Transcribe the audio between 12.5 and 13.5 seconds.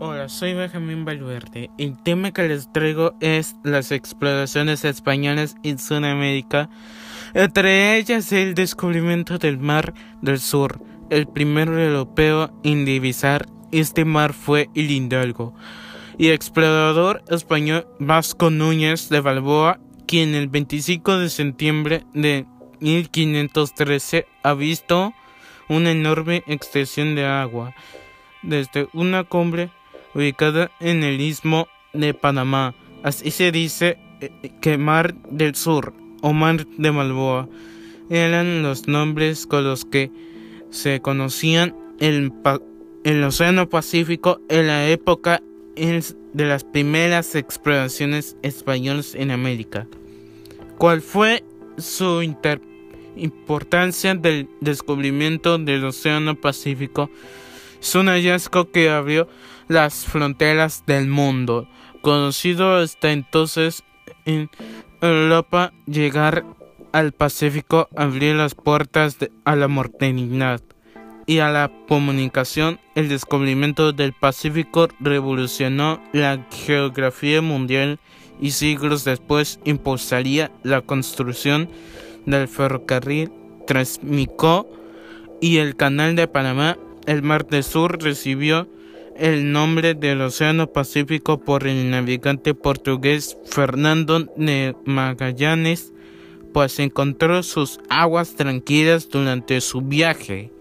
en divisar